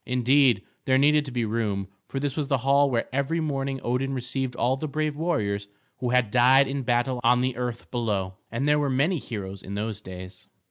[0.07, 4.15] Indeed, there needed to be room, for this was the hall where every morning Odin
[4.15, 5.67] received all the brave warriors
[5.99, 9.75] who had died in battle on the earth below; and there were many heroes in
[9.75, 10.47] those days.